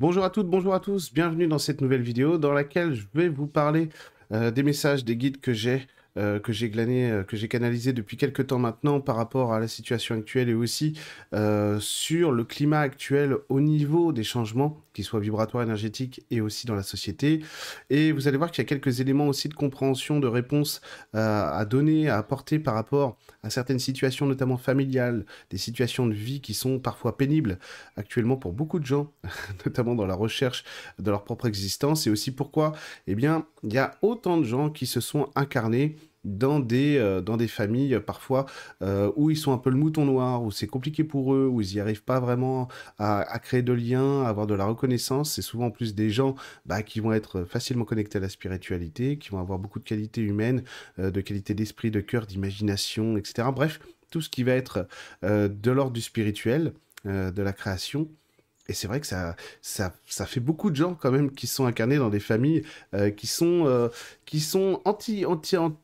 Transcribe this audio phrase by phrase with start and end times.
[0.00, 3.28] Bonjour à toutes, bonjour à tous, bienvenue dans cette nouvelle vidéo dans laquelle je vais
[3.28, 3.90] vous parler
[4.32, 5.86] euh, des messages, des guides que j'ai
[6.16, 9.58] euh, que j'ai glané, euh, que j'ai canalisé depuis quelques temps maintenant par rapport à
[9.58, 10.96] la situation actuelle et aussi
[11.34, 16.68] euh, sur le climat actuel au niveau des changements, qu'ils soient vibratoires, énergétiques et aussi
[16.68, 17.40] dans la société.
[17.90, 20.80] Et vous allez voir qu'il y a quelques éléments aussi de compréhension, de réponse
[21.14, 26.40] à donner, à apporter par rapport à certaines situations, notamment familiales, des situations de vie
[26.40, 27.58] qui sont parfois pénibles
[27.96, 29.12] actuellement pour beaucoup de gens,
[29.66, 30.62] notamment dans la recherche
[31.00, 32.72] de leur propre existence, et aussi pourquoi,
[33.08, 37.20] eh bien, il y a autant de gens qui se sont incarnés dans des, euh,
[37.20, 38.46] dans des familles parfois
[38.82, 41.60] euh, où ils sont un peu le mouton noir, où c'est compliqué pour eux, où
[41.60, 45.32] ils n'y arrivent pas vraiment à, créer de liens, à avoir de la reconnaissance.
[45.32, 46.34] C'est souvent en plus des gens
[46.66, 50.22] bah, qui vont être facilement connectés à la spiritualité, qui vont avoir beaucoup de qualités
[50.22, 50.64] humaines,
[50.98, 53.48] euh, de qualité d'esprit, de cœur, d'imagination, etc.
[53.54, 54.86] Bref, tout ce qui va être
[55.22, 56.72] de l'ordre du spirituel,
[57.04, 58.08] de la création.
[58.68, 61.66] Et c'est vrai que ça, ça, ça, fait beaucoup de gens quand même qui sont
[61.66, 62.62] incarnés dans des familles
[63.16, 63.90] qui sont,
[64.24, 65.76] qui sont anti, anti, anti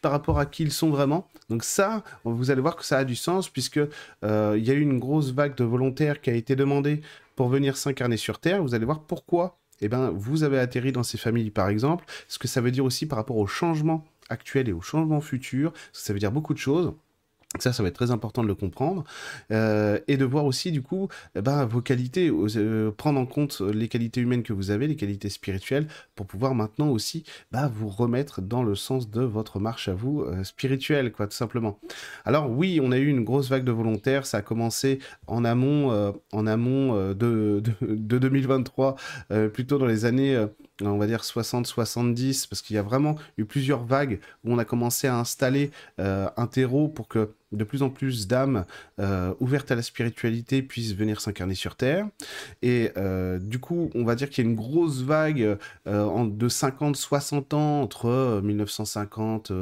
[0.00, 1.28] par rapport à qui ils sont vraiment.
[1.48, 3.80] Donc ça, vous allez voir que ça a du sens puisque
[4.24, 7.00] euh, y a eu une grosse vague de volontaires qui a été demandée
[7.36, 8.62] pour venir s'incarner sur Terre.
[8.62, 9.56] Vous allez voir pourquoi.
[9.80, 12.04] Eh ben, vous avez atterri dans ces familles, par exemple.
[12.26, 15.72] Ce que ça veut dire aussi par rapport au changement actuel et au changement futur.
[15.92, 16.92] Ça veut dire beaucoup de choses.
[17.58, 19.04] Ça, ça va être très important de le comprendre
[19.52, 23.62] euh, et de voir aussi du coup eh ben, vos qualités, euh, prendre en compte
[23.62, 27.88] les qualités humaines que vous avez, les qualités spirituelles, pour pouvoir maintenant aussi bah, vous
[27.88, 31.80] remettre dans le sens de votre marche à vous euh, spirituelle, quoi, tout simplement.
[32.26, 36.14] Alors oui, on a eu une grosse vague de volontaires, ça a commencé en amont,
[36.32, 38.96] en amont de, de 2023,
[39.54, 40.46] plutôt dans les années
[40.82, 44.64] on va dire 60-70, parce qu'il y a vraiment eu plusieurs vagues où on a
[44.64, 48.64] commencé à installer euh, un terreau pour que de plus en plus d'âmes
[49.00, 52.06] euh, ouvertes à la spiritualité puissent venir s'incarner sur Terre.
[52.62, 57.54] Et euh, du coup, on va dire qu'il y a une grosse vague de 50-60
[57.54, 59.52] ans entre 1950,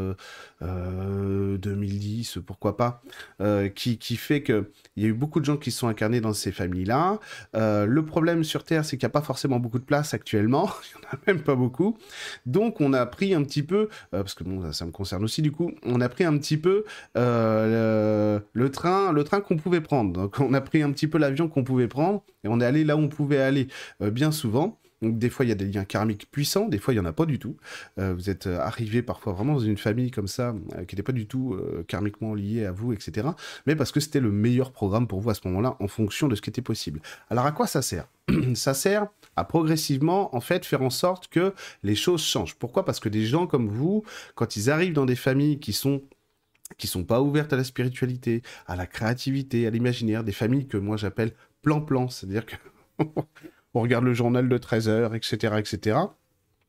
[0.60, 3.02] 2010, pourquoi pas,
[3.74, 4.64] qui, qui, fait qu'il
[4.96, 7.18] y a eu beaucoup de gens qui sont incarnés dans ces familles-là.
[7.54, 10.70] le problème sur Terre, c'est qu'il n'y a pas forcément beaucoup de place actuellement.
[11.26, 11.96] même pas beaucoup.
[12.44, 15.42] Donc on a pris un petit peu, euh, parce que bon, ça, me concerne aussi
[15.42, 16.84] du coup, on a pris un petit peu
[17.16, 20.12] euh, le, train, le train qu'on pouvait prendre.
[20.12, 22.84] Donc on a pris un petit peu l'avion qu'on pouvait prendre et on est allé
[22.84, 23.68] là où on pouvait aller
[24.02, 24.78] euh, bien souvent.
[25.02, 27.04] Donc des fois il y a des liens karmiques puissants, des fois il y en
[27.04, 27.56] a pas du tout.
[27.98, 30.54] vous êtes arrivé parfois vraiment dans une famille comme ça
[30.88, 31.54] qui n'était pas du tout
[31.86, 33.28] karmiquement liée à vous, etc.
[33.66, 36.34] Mais parce que c'était le meilleur programme pour vous à ce moment-là en fonction de
[36.34, 37.02] ce qui était possible.
[37.28, 38.08] Alors à quoi ça sert
[38.54, 42.56] Ça sert à progressivement, en fait, faire en sorte que les choses changent.
[42.56, 42.84] Pourquoi?
[42.84, 44.04] Parce que des gens comme vous,
[44.34, 46.02] quand ils arrivent dans des familles qui sont
[46.78, 50.76] qui sont pas ouvertes à la spiritualité, à la créativité, à l'imaginaire, des familles que
[50.76, 51.32] moi j'appelle
[51.62, 52.56] plan-plan, c'est-à-dire que
[53.74, 55.98] on regarde le journal de 13 heures, etc., etc.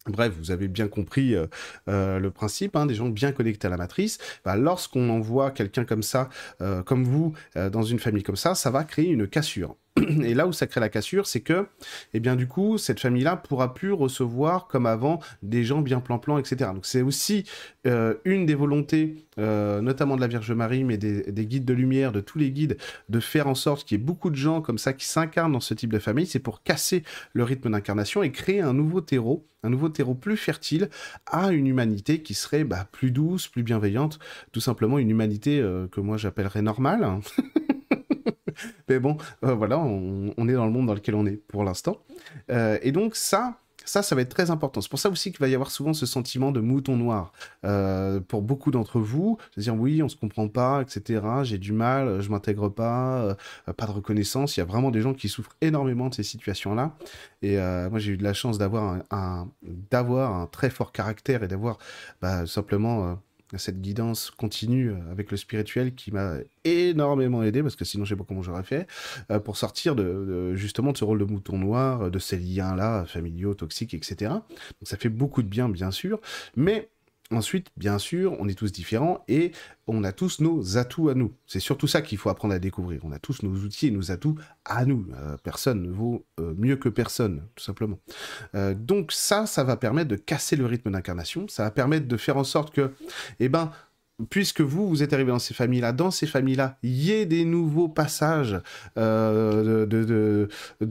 [0.07, 1.47] Bref, vous avez bien compris euh,
[1.89, 4.17] euh, le principe, hein, des gens bien connectés à la matrice.
[4.45, 6.29] Bah, lorsqu'on envoie quelqu'un comme ça,
[6.61, 9.75] euh, comme vous, dans une famille comme ça, ça va créer une cassure.
[10.23, 11.67] Et là où ça crée la cassure, c'est que,
[12.13, 16.37] eh bien, du coup, cette famille-là pourra plus recevoir comme avant des gens bien plan-plan,
[16.37, 16.71] etc.
[16.73, 17.45] Donc, c'est aussi
[17.85, 22.11] euh, une des volontés, euh, notamment de la Vierge Marie, mais des, guides de lumière,
[22.11, 22.77] de tous les guides,
[23.09, 25.59] de faire en sorte qu'il y ait beaucoup de gens comme ça qui s'incarnent dans
[25.59, 26.25] ce type de famille.
[26.25, 27.03] C'est pour casser
[27.33, 30.89] le rythme d'incarnation et créer un nouveau terreau, un nouveau terreau plus fertile
[31.25, 34.19] à une humanité qui serait bah, plus douce, plus bienveillante,
[34.51, 37.07] tout simplement une humanité euh, que moi j'appellerais normale.
[38.89, 41.97] Mais bon, euh, voilà, on, est dans le monde dans lequel on est pour l'instant.
[42.49, 44.81] Euh, et donc ça, ça, ça va être très important.
[44.81, 47.33] C'est pour ça aussi qu'il va y avoir souvent ce sentiment de mouton noir
[47.65, 49.37] euh, pour beaucoup d'entre vous.
[49.51, 51.21] C'est-à-dire, oui, on se comprend pas, etc.
[51.43, 53.35] J'ai du mal, je m'intègre pas,
[53.75, 54.57] pas de reconnaissance.
[54.57, 56.95] Il y a vraiment des gens qui souffrent énormément de ces situations-là.
[57.41, 59.47] Et moi, j'ai eu de la chance d'avoir un,
[59.91, 61.77] un très fort caractère et d'avoir
[62.21, 63.17] bah, simplement
[63.55, 66.35] cette guidance continue euh, avec le spirituel qui m'a
[66.65, 68.87] énormément aidé parce que sinon je sais pas comment j'aurais fait
[69.31, 73.05] euh, pour sortir de, justement de ce rôle de mouton noir, de ces liens là
[73.05, 74.31] familiaux, toxiques, etc.
[74.31, 76.19] Donc ça fait beaucoup de bien bien sûr,
[76.55, 76.89] mais
[77.29, 79.51] Ensuite, bien sûr, on est tous différents et
[79.85, 81.33] on a tous nos atouts à nous.
[81.45, 83.01] C'est surtout ça qu'il faut apprendre à découvrir.
[83.03, 85.07] On a tous nos outils et nos atouts à nous.
[85.13, 87.99] Euh, personne ne vaut euh, mieux que personne, tout simplement.
[88.55, 91.47] Euh, donc ça, ça va permettre de casser le rythme d'incarnation.
[91.49, 92.93] Ça va permettre de faire en sorte que,
[93.41, 93.71] eh ben,
[94.29, 97.43] puisque vous, vous êtes arrivé dans ces familles-là, dans ces familles-là, il y ait des
[97.43, 98.61] nouveaux passages
[98.95, 100.47] de,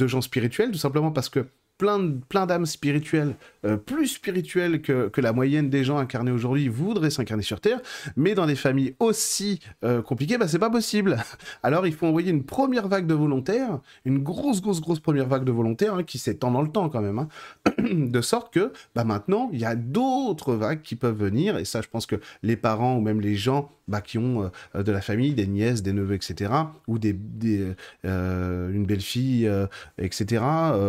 [0.06, 1.46] gens spirituels, tout simplement parce que
[1.78, 3.36] plein d'âmes spirituelles,
[3.66, 7.80] euh, plus spirituelles que, que, la moyenne des gens incarnés aujourd'hui voudraient s'incarner sur Terre,
[8.16, 11.16] mais dans des familles aussi euh, compliquées, bah, c'est pas possible.
[11.62, 15.44] Alors il faut envoyer une première vague de volontaires, une grosse, grosse, grosse première vague
[15.44, 17.28] de volontaires hein, qui s'étend dans le temps quand même, hein,
[17.92, 21.80] de sorte que bah, maintenant il y a d'autres vagues qui peuvent venir, et ça
[21.82, 25.00] je pense que les parents ou même les gens bah, qui ont euh, de la
[25.00, 26.52] famille, des nièces, des neveux, etc.,
[26.86, 27.16] ou des
[28.04, 29.50] une belle-fille,
[29.98, 30.42] etc.,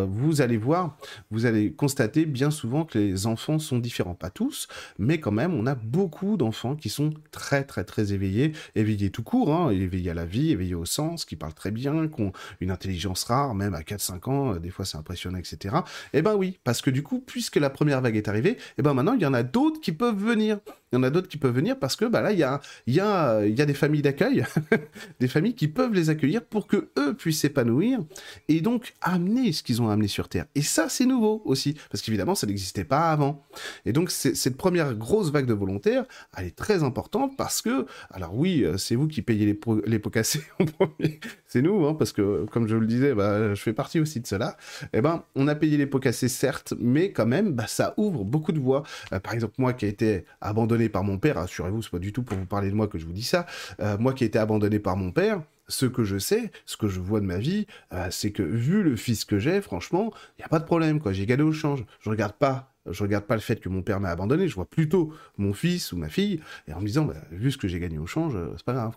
[0.07, 0.97] vous allez voir
[1.31, 4.15] vous allez constater bien souvent que les enfants sont différents.
[4.15, 4.67] Pas tous,
[4.97, 9.23] mais quand même, on a beaucoup d'enfants qui sont très, très, très éveillés, éveillés tout
[9.23, 12.31] court, hein, éveillés à la vie, éveillés au sens, qui parlent très bien, qui ont
[12.61, 15.75] une intelligence rare, même à 4-5 ans, euh, des fois c'est impressionnant, etc.
[16.13, 18.93] Eh ben oui, parce que du coup, puisque la première vague est arrivée, eh ben
[18.93, 20.59] maintenant, il y en a d'autres qui peuvent venir.
[20.93, 22.61] Il y en a d'autres qui peuvent venir parce que bah là, il y a,
[22.87, 24.45] y, a, y a des familles d'accueil,
[25.19, 27.99] des familles qui peuvent les accueillir pour que eux puissent s'épanouir
[28.47, 30.45] et donc amener ce qu'ils ont amené sur Terre.
[30.55, 33.43] Et ça, c'est nouveau aussi, parce qu'évidemment, ça n'existait pas avant.
[33.85, 36.05] Et donc, cette première grosse vague de volontaires,
[36.35, 39.53] elle est très importante parce que, alors oui, euh, c'est vous qui payez les,
[39.99, 43.53] pots cassés en premier, c'est nous, hein, parce que, comme je vous le disais, bah,
[43.53, 44.57] je fais partie aussi de cela.
[44.93, 48.23] Eh ben, on a payé les pots cassés, certes, mais quand même, bah, ça ouvre
[48.23, 48.83] beaucoup de voies.
[49.13, 52.11] Euh, par exemple, moi qui ai été abandonné par mon père, assurez-vous, c'est pas du
[52.11, 53.45] tout pour vous parler de moi que je vous dis ça,
[53.79, 56.87] euh, moi qui ai été abandonné par mon père, ce que je sais, ce que
[56.87, 60.41] je vois de ma vie, euh, c'est que vu le fils que j'ai, franchement, il
[60.41, 61.13] n'y a pas de problème, quoi.
[61.13, 61.85] J'ai gagné au change.
[61.99, 65.13] Je regarde pas, regarde pas le fait que mon père m'a abandonné, je vois plutôt
[65.37, 67.97] mon fils ou ma fille, et en me disant, bah, vu ce que j'ai gagné
[67.97, 68.95] au change, euh, c'est pas grave,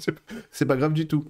[0.50, 1.24] c'est pas grave du tout.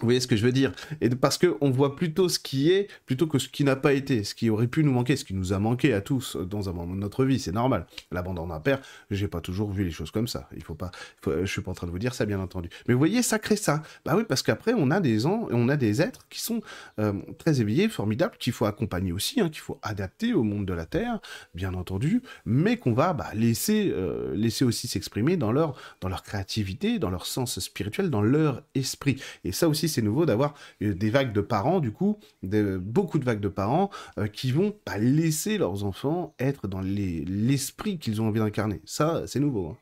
[0.00, 0.72] Vous voyez ce que je veux dire?
[1.00, 4.24] Et parce qu'on voit plutôt ce qui est plutôt que ce qui n'a pas été,
[4.24, 6.72] ce qui aurait pu nous manquer, ce qui nous a manqué à tous dans un
[6.72, 7.86] moment de notre vie, c'est normal.
[8.10, 8.80] L'abandon d'un père,
[9.10, 10.48] j'ai pas toujours vu les choses comme ça.
[10.56, 10.90] Il faut pas,
[11.26, 12.68] je suis pas en train de vous dire ça, bien entendu.
[12.86, 13.82] Mais vous voyez, ça crée ça.
[14.04, 16.60] Bah oui, parce qu'après, on a des gens, on a des êtres qui sont
[16.98, 20.72] euh, très éveillés, formidables, qu'il faut accompagner aussi, hein, qu'il faut adapter au monde de
[20.72, 21.20] la Terre,
[21.54, 26.22] bien entendu, mais qu'on va bah, laisser, euh, laisser aussi s'exprimer dans leur, dans leur
[26.22, 29.20] créativité, dans leur sens spirituel, dans leur esprit.
[29.44, 33.24] Et ça aussi, c'est nouveau d'avoir euh, des vagues de parents, du coup, beaucoup de
[33.24, 38.28] vagues de parents euh, qui vont pas laisser leurs enfants être dans l'esprit qu'ils ont
[38.28, 38.80] envie d'incarner.
[38.84, 39.76] Ça, c'est nouveau.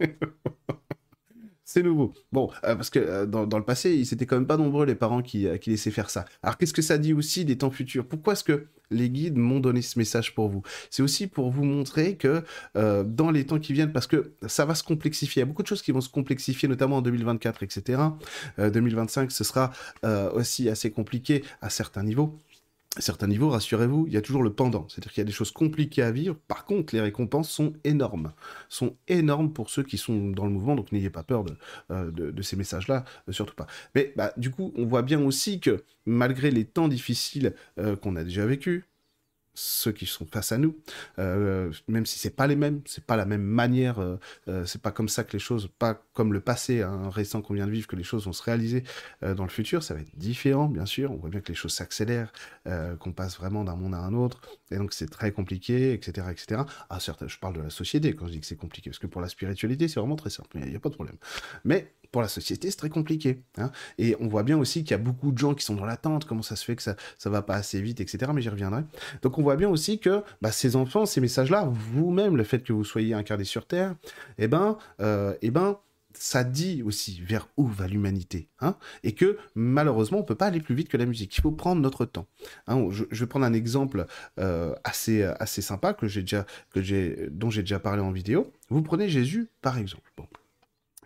[0.00, 0.06] Hein.
[1.64, 2.12] C'est nouveau.
[2.32, 4.96] Bon, euh, parce que euh, dans, le passé, ils étaient quand même pas nombreux les
[4.96, 6.24] parents qui, euh, qui laissaient faire ça.
[6.42, 8.04] Alors qu'est-ce que ça dit aussi des temps futurs?
[8.04, 10.62] Pourquoi est-ce que les guides m'ont donné ce message pour vous?
[10.90, 12.42] C'est aussi pour vous montrer que
[12.74, 15.62] dans les temps qui viennent, parce que ça va se complexifier, il y a beaucoup
[15.62, 18.02] de choses qui vont se complexifier, notamment en 2024, etc.
[18.58, 19.72] 2025, ce sera
[20.34, 22.38] aussi assez compliqué à certains niveaux
[22.98, 24.86] certains niveaux, rassurez-vous, il y a toujours le pendant.
[24.88, 26.36] C'est-à-dire qu'il y a des choses compliquées à vivre.
[26.48, 28.32] Par contre, les récompenses sont énormes.
[28.68, 30.74] Sont énormes pour ceux qui sont dans le mouvement.
[30.74, 31.56] Donc n'ayez pas peur de,
[31.90, 33.66] euh, ces messages-là, euh, surtout pas.
[33.94, 38.16] Mais bah, du coup, on voit bien aussi que malgré les temps difficiles euh, qu'on
[38.16, 38.84] a déjà vécus,
[39.54, 40.76] ceux qui sont face à nous,
[41.18, 44.16] euh, même si c'est pas les mêmes, c'est pas la même manière, euh,
[44.48, 47.54] euh, c'est pas comme ça que les choses, pas comme le passé un récent qu'on
[47.54, 48.84] vient de vivre, que les choses vont se réaliser
[49.22, 51.10] dans le futur, ça va être différent, bien sûr.
[51.12, 52.32] On voit bien que les choses s'accélèrent,
[52.98, 54.40] qu'on passe vraiment d'un monde à un autre,
[54.70, 56.62] et donc c'est très compliqué, etc., etc.
[56.90, 59.06] Ah, certes, je parle de la société quand je dis que c'est compliqué, parce que
[59.06, 61.16] pour la spiritualité, c'est vraiment très simple, il n'y a, pas de problème.
[61.64, 63.42] Mais pour la société, c'est très compliqué.
[63.58, 63.72] Hein.
[63.98, 66.26] Et on voit bien aussi qu'il y a beaucoup de gens qui sont dans l'attente,
[66.26, 68.30] comment ça se fait que ça ça va pas assez vite, etc.
[68.34, 68.82] Mais j'y reviendrai.
[69.22, 72.72] Donc on voit bien aussi que bah, ces enfants, ces messages-là, vous-même, le fait que
[72.72, 73.94] vous soyez incarné sur Terre,
[74.38, 75.78] eh ben, euh, eh ben,
[76.12, 80.60] ça dit aussi vers où va l'humanité, hein, et que malheureusement on peut pas aller
[80.60, 81.34] plus vite que la musique.
[81.38, 82.26] Il faut prendre notre temps.
[82.66, 82.88] Hein.
[82.90, 84.06] je, vais prendre un exemple
[84.38, 88.52] euh, assez assez sympa que j'ai déjà que dont j'ai déjà parlé en vidéo.
[88.68, 90.12] Vous prenez Jésus par exemple.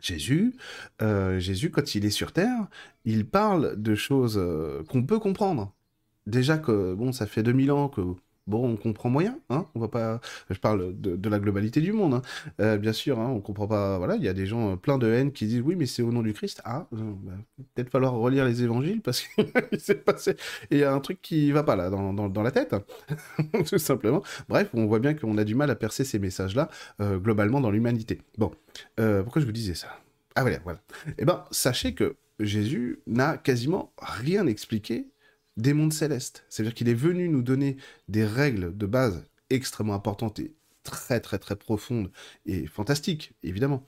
[0.06, 0.54] Jésus,
[1.02, 2.68] euh, Jésus, quand il est sur Terre,
[3.04, 5.74] il parle de choses euh, qu'on peut comprendre.
[6.26, 8.02] Déjà que, bon, ça fait 2000 ans que,
[8.46, 12.14] bon, on comprend moyen, hein, on va pas, je parle de, la globalité du monde,
[12.14, 12.22] hein.
[12.60, 15.08] euh, bien sûr, hein, on comprend pas, voilà, il y a des gens pleins de
[15.08, 17.32] haine qui disent, oui, mais c'est au nom du Christ, ah, bah,
[17.74, 19.46] peut-être falloir relire les évangiles, parce qu'il
[19.80, 20.36] s'est passé,
[20.70, 22.74] il y a un truc qui va pas là, dans, dans la tête,
[23.68, 24.22] tout simplement.
[24.48, 26.68] Bref, on voit bien qu'on a du mal à percer ces messages-là,
[27.00, 28.20] globalement, dans l'humanité.
[28.38, 28.52] Bon,
[29.00, 29.88] euh, pourquoi je vous disais ça?
[30.34, 30.80] Ah voilà, voilà.
[31.18, 35.06] Eh ben, sachez que Jésus n'a quasiment rien expliqué
[35.56, 36.44] des mondes célestes.
[36.48, 37.76] C'est-à-dire qu'il est venu nous donner
[38.08, 40.54] des règles de base extrêmement importantes et
[40.86, 42.10] très très très profondes
[42.46, 43.86] et fantastiques, évidemment.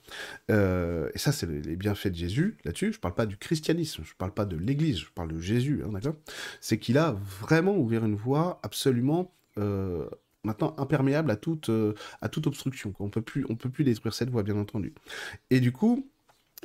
[0.51, 2.93] Euh, et ça, c'est les bienfaits de Jésus là-dessus.
[2.93, 5.91] Je parle pas du christianisme, je parle pas de l'Église, je parle de Jésus, hein,
[5.93, 6.15] d'accord?
[6.59, 10.09] C'est qu'il a vraiment ouvert une voie absolument euh,
[10.43, 12.93] maintenant imperméable à toute, euh, à toute obstruction.
[12.99, 14.93] On peut plus, on peut plus détruire cette voie, bien entendu.
[15.49, 16.09] Et du coup,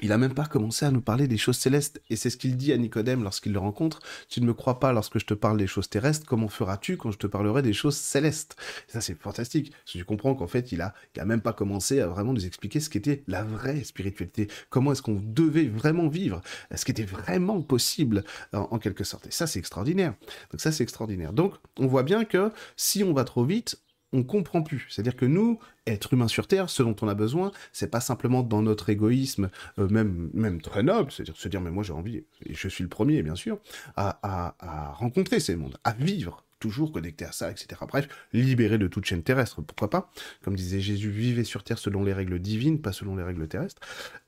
[0.02, 2.02] il a même pas commencé à nous parler des choses célestes.
[2.10, 4.00] Et c'est ce qu'il dit à Nicodème lorsqu'il le rencontre.
[4.28, 7.10] Tu ne me crois pas lorsque je te parle des choses terrestres, comment feras-tu quand
[7.12, 8.56] je te parlerai des choses célestes?
[8.88, 9.70] Ça, c'est fantastique.
[9.70, 12.44] Parce tu comprends qu'en fait, il a, il a même pas commencé à vraiment nous
[12.44, 14.48] expliquer ce qu'était la vraie spiritualité.
[14.68, 16.42] Comment est-ce qu'on devait vraiment vivre?
[16.74, 19.28] Ce qui était vraiment possible, en, en quelque sorte?
[19.28, 20.14] Et ça, c'est extraordinaire.
[20.50, 21.32] Donc ça, c'est extraordinaire.
[21.32, 23.78] Donc, on voit bien que si on va trop vite,
[24.14, 24.86] on comprend plus.
[24.88, 28.42] C'est-à-dire que nous, être humains sur Terre, ce dont on a besoin, c'est pas simplement
[28.42, 32.24] dans notre égoïsme, euh, même, même très noble, c'est-à-dire se dire, mais moi j'ai envie,
[32.46, 33.58] et je suis le premier bien sûr,
[33.96, 37.82] à, rencontrer ces mondes, à vivre toujours connecté à ça, etc.
[37.86, 40.10] Bref, libéré de toute chaîne terrestre, pourquoi pas?
[40.42, 43.82] Comme disait Jésus, vivez sur Terre selon les règles divines, pas selon les règles terrestres.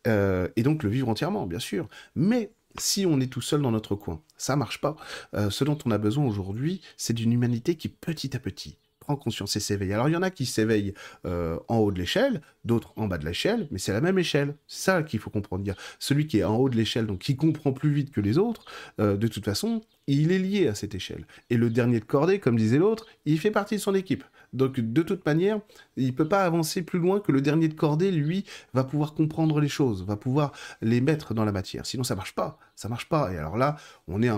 [0.06, 1.88] Euh, et donc le vivre entièrement, bien sûr.
[2.14, 4.96] Mais si on est tout seul dans notre coin, ça marche pas.
[5.32, 8.76] Euh, ce dont on a besoin aujourd'hui, c'est d'une humanité qui petit à petit
[9.14, 9.92] conscience et s'éveille.
[9.92, 10.94] Alors il y en a qui s'éveillent
[11.24, 14.56] euh, en haut de l'échelle, d'autres en bas de l'échelle, mais c'est la même échelle.
[14.66, 15.64] C'est ça qu'il faut comprendre.
[16.00, 18.64] Celui qui est en haut de l'échelle, donc qui comprend plus vite que les autres,
[18.98, 21.26] euh, de toute façon, il est lié à cette échelle.
[21.50, 24.24] Et le dernier de cordée, comme disait l'autre, il fait partie de son équipe.
[24.52, 25.60] Donc de toute manière,
[25.96, 29.14] il ne peut pas avancer plus loin que le dernier de cordée, lui, va pouvoir
[29.14, 31.84] comprendre les choses, va pouvoir les mettre dans la matière.
[31.84, 32.58] Sinon, ça marche pas.
[32.74, 33.32] Ça marche pas.
[33.32, 33.76] Et alors là,
[34.08, 34.30] on est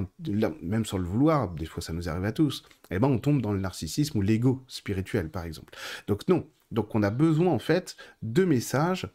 [0.62, 3.42] même sans le vouloir, des fois ça nous arrive à tous, eh ben on tombe
[3.42, 5.74] dans le narcissisme ou l'ego spirituel, par exemple.
[6.06, 6.46] Donc non.
[6.70, 9.08] Donc on a besoin en fait de messages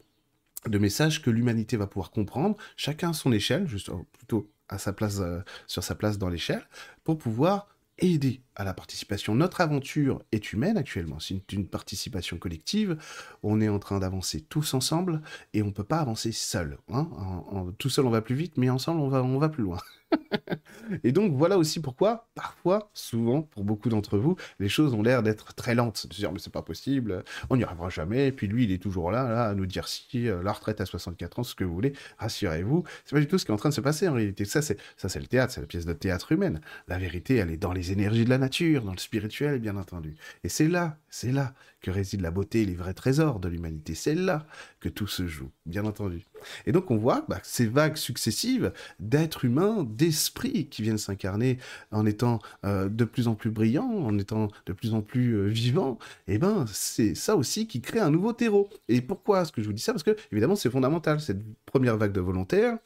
[0.68, 4.94] de messages que l'humanité va pouvoir comprendre, chacun à son échelle, juste plutôt à sa
[4.94, 6.68] place, euh, sur sa place dans l'échelle,
[7.04, 7.68] pour pouvoir
[8.00, 9.36] aider à la participation.
[9.36, 12.98] Notre aventure est humaine actuellement, c'est une, participation collective.
[13.42, 15.22] On est en train d'avancer tous ensemble
[15.54, 16.78] et on ne peut pas avancer seul.
[16.92, 17.08] Hein.
[17.78, 19.80] tout seul on va plus vite, mais ensemble on va, on va plus loin.
[21.04, 25.24] et donc voilà aussi pourquoi, parfois, souvent, pour beaucoup d'entre vous, les choses ont l'air
[25.24, 26.08] d'être très lentes.
[26.08, 28.28] De se dire, mais c'est pas possible, on n'y arrivera jamais.
[28.28, 30.82] Et puis lui, il est toujours là, là, à nous dire si euh, la retraite
[30.82, 32.84] à 64 ans, ce que vous voulez, rassurez-vous.
[33.06, 34.46] C'est pas du tout ce qui est en train de se passer en réalité.
[34.46, 36.62] Ça, c'est ça, c'est le théâtre, c'est la pièce de théâtre humaine.
[36.88, 40.16] La vérité, elle est dans les énergies de la nature, dans le spirituel, bien entendu.
[40.44, 43.96] Et c'est là, c'est là que réside la beauté et les vrais trésors de l'humanité.
[43.96, 44.46] C'est là
[44.80, 46.26] que tout se joue, bien entendu.
[46.66, 51.58] Et donc on voit bah, ces vagues successives d'êtres humains, d'esprits qui viennent s'incarner
[51.92, 55.48] en étant euh, de plus en plus brillants, en étant de plus en plus euh,
[55.48, 56.00] vivants.
[56.28, 58.70] Et eh ben c'est ça aussi qui crée un nouveau terreau.
[58.88, 59.94] Et pourquoi est-ce que je vous dis ça?
[59.94, 62.78] Parce que évidemment c'est fondamental cette première vague de volontaires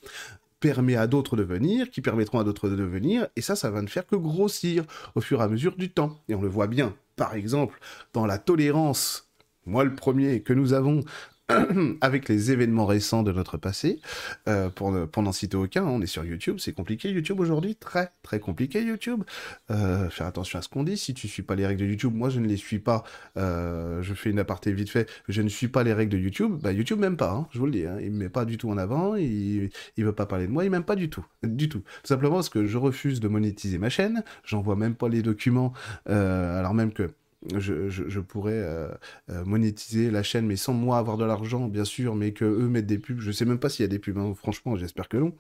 [0.60, 3.82] permet à d'autres de venir, qui permettront à d'autres de venir, et ça, ça va
[3.82, 4.86] ne faire que grossir
[5.16, 6.20] au fur et à mesure du temps.
[6.30, 7.80] Et on le voit bien, par exemple,
[8.14, 9.30] dans la tolérance,
[9.66, 11.04] moi le premier, que nous avons
[12.02, 14.02] avec les événements récents de notre passé,
[14.50, 17.10] euh, pour n'en citer aucun, on est sur YouTube, c'est compliqué.
[17.10, 19.24] YouTube aujourd'hui, très très compliqué YouTube.
[19.72, 22.14] Euh, faire attention à ce qu'on dit, si tu suis pas les règles de YouTube,
[22.14, 23.04] moi je ne les suis pas,
[23.38, 26.58] euh, je fais une aparté vite fait, je ne suis pas les règles de YouTube,
[26.62, 28.58] bah YouTube m'aime pas, hein, je vous le dis, hein, il me met pas du
[28.58, 31.26] tout en avant, il, il veut pas parler de moi, il m'aime pas du tout,
[31.44, 31.80] du tout.
[31.80, 35.72] Tout simplement parce que je refuse de monétiser ma chaîne, j'envoie même pas les documents,
[36.06, 37.10] alors même que
[37.56, 38.90] je, pourrais euh,
[39.30, 42.68] euh, monétiser la chaîne, mais sans moi avoir de l'argent, bien sûr, mais que eux
[42.68, 43.20] mettent des pubs.
[43.20, 45.34] Je sais même pas s'il y a des pubs, hein, franchement, j'espère que non.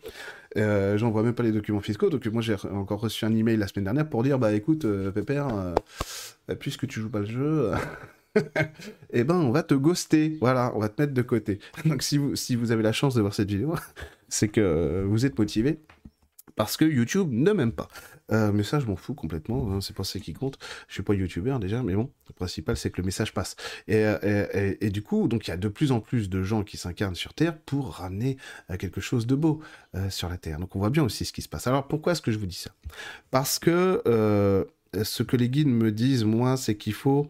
[0.58, 3.68] Euh, J'envoie même pas les documents fiscaux, donc moi j'ai encore reçu un email la
[3.68, 5.48] semaine dernière pour dire bah écoute, euh, Pépère,
[6.60, 7.72] puisque tu joues pas le jeu.
[9.12, 11.60] eh ben, on va te ghoster, voilà, on va te mettre de côté.
[11.86, 13.76] Donc, si vous, si vous avez la chance de voir cette vidéo,
[14.30, 15.80] c'est que vous êtes motivé
[16.56, 17.88] parce que YouTube ne m'aime pas.
[18.32, 20.58] Euh, mais ça, je m'en fous complètement, hein, c'est pas ça qui compte.
[20.88, 23.56] Je suis pas youtubeur déjà, mais bon, le principal, c'est que le message passe.
[23.90, 26.78] Euh, et, du coup, donc il y a de plus en plus de gens qui
[26.78, 28.38] s'incarnent sur Terre pour ramener
[28.70, 29.62] euh, quelque chose de beau
[30.10, 30.60] sur la Terre.
[30.60, 31.66] Donc on voit bien aussi ce qui se passe.
[31.66, 32.70] Alors pourquoi est-ce que je vous dis ça?
[33.32, 34.04] Parce que
[35.04, 37.30] ce que les guides me disent, moi, c'est qu'il faut,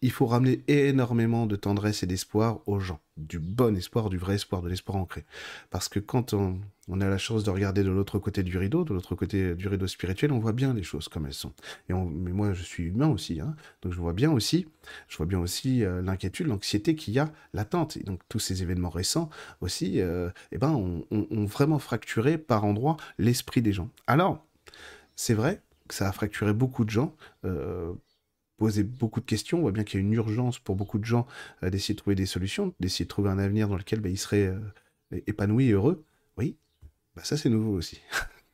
[0.00, 3.00] il faut ramener énormément de tendresse et d'espoir aux gens.
[3.16, 5.24] Du bon espoir, du vrai espoir, de l'espoir ancré.
[5.70, 6.58] Parce que quand on,
[7.00, 9.86] a la chance de regarder de l'autre côté du rideau, de l'autre côté du rideau
[9.86, 11.52] spirituel, on voit bien les choses comme elles sont.
[11.88, 14.66] Et mais moi, je suis humain aussi, hein, donc je vois bien aussi,
[15.08, 17.96] je vois bien aussi euh, l'inquiétude, l'anxiété qu'il y a latente.
[17.96, 22.96] Et donc tous ces événements récents aussi, euh, eh ben, ont vraiment fracturé par endroits
[23.18, 23.90] l'esprit des gens.
[24.06, 24.46] Alors,
[25.16, 27.92] c'est vrai, ça a fracturé beaucoup de gens, euh,
[28.56, 29.58] posé beaucoup de questions.
[29.58, 31.26] On voit bien qu'il y a une urgence pour beaucoup de gens
[31.62, 34.18] euh, d'essayer de trouver des solutions, d'essayer de trouver un avenir dans lequel bah, ils
[34.18, 34.54] seraient
[35.26, 36.04] épanouis heureux.
[36.36, 36.56] Oui,
[37.16, 38.00] bah, ça c'est nouveau aussi.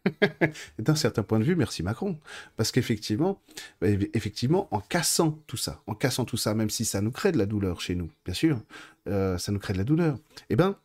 [0.79, 2.19] D'un certain point de vue, merci Macron.
[2.57, 3.41] Parce qu'effectivement,
[3.81, 7.33] bah, effectivement, en cassant tout ça, en cassant tout ça, même si ça nous crée
[7.33, 8.61] de la douleur chez nous, bien sûr,
[9.07, 10.19] ça nous crée de la douleur,
[10.51, 10.77] eh ben,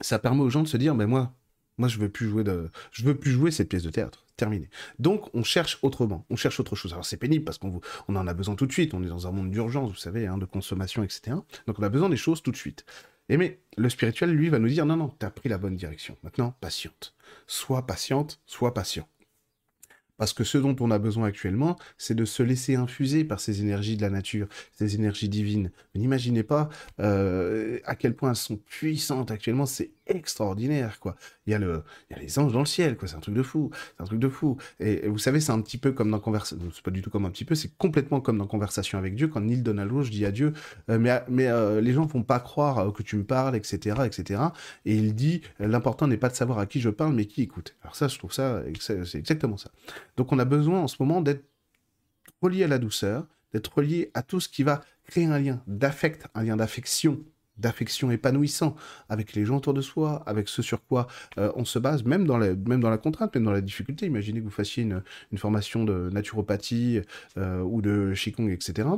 [0.00, 1.32] ça permet aux gens de se dire, mais moi,
[1.80, 2.08] moi, je veux
[2.44, 2.70] de,
[3.02, 4.26] veux plus jouer cette pièce de théâtre.
[4.36, 4.68] Terminé.
[4.98, 6.26] Donc, on cherche autrement.
[6.28, 6.92] On cherche autre chose.
[6.92, 8.92] Alors, c'est pénible parce qu'on on en a besoin tout de suite.
[8.92, 11.36] On est dans un monde d'urgence, vous savez, hein, de consommation, etc.
[11.66, 12.84] Donc, on a besoin des choses tout de suite.
[13.30, 15.76] Et mais le spirituel, lui, va nous dire non, non, tu as pris la bonne
[15.76, 16.16] direction.
[16.24, 17.14] Maintenant, patiente.
[17.46, 19.08] Sois patiente, sois patient.
[20.16, 23.62] Parce que ce dont on a besoin actuellement, c'est de se laisser infuser par ces
[23.62, 25.70] énergies de la nature, ces énergies divines.
[25.94, 26.68] N'imaginez pas
[26.98, 31.16] euh, à quel point elles sont puissantes actuellement, c'est extraordinaire, quoi.
[31.46, 33.20] Il y, a le, il y a les anges dans le ciel, quoi, c'est un
[33.20, 34.56] truc de fou, c'est un truc de fou.
[34.78, 37.24] Et, vous savez, c'est un petit peu comme dans Conversation, c'est pas du tout comme
[37.24, 40.30] un petit peu, c'est complètement comme dans Conversation avec Dieu, quand Neil Donald dit à
[40.30, 40.52] Dieu,
[40.88, 44.40] euh, mais, mais euh, les gens vont pas croire que tu me parles, etc., etc.
[44.84, 47.76] Et il dit, l'important n'est pas de savoir à qui je parle, mais qui écoute.
[47.82, 49.70] Alors ça, je trouve ça, c'est exactement ça.
[50.16, 51.44] Donc on a besoin en ce moment d'être
[52.42, 56.26] relié à la douceur, d'être relié à tout ce qui va créer un lien d'affect,
[56.34, 57.20] un lien d'affection,
[57.60, 58.74] d'affection épanouissant
[59.08, 61.06] avec les gens autour de soi, avec ce sur quoi
[61.38, 64.06] euh, on se base, même dans, la, même dans la contrainte, même dans la difficulté.
[64.06, 65.02] Imaginez que vous fassiez une,
[65.36, 67.00] formation de naturopathie
[67.38, 68.88] euh, ou de Qigong, etc.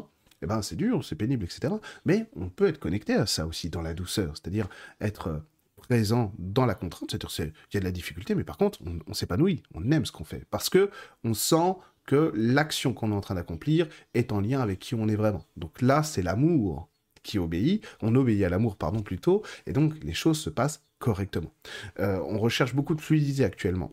[0.42, 1.74] Eh ben, c'est dur, c'est pénible, etc.
[2.04, 4.68] Mais on peut être connecté à ça aussi dans la douceur, c'est-à-dire
[5.00, 5.42] être
[5.76, 7.28] présent dans la contrainte, c'est-à-dire
[7.68, 10.24] qu'il y a de la difficulté, mais par contre, on, s'épanouit, on aime ce qu'on
[10.24, 10.90] fait, parce que
[11.24, 11.74] on sent
[12.06, 15.44] que l'action qu'on est en train d'accomplir est en lien avec qui on est vraiment.
[15.56, 16.88] Donc là, c'est l'amour
[17.22, 21.52] qui obéit, on obéit à l'amour, pardon, plutôt, et donc les choses se passent correctement.
[22.00, 23.92] Euh, on recherche beaucoup de fluidité actuellement